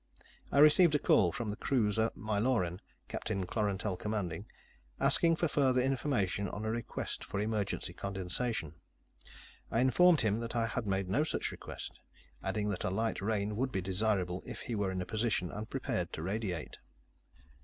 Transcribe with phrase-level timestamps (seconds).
[0.51, 4.47] I received a call from the cruiser Myloren, Captain Klorantel commanding,
[4.99, 8.73] asking for further information on a request for emergency condensation.
[9.69, 11.99] I informed him that I had made no such request,
[12.43, 16.11] adding that a light rain would be desirable if he were in position and prepared
[16.13, 16.79] to radiate.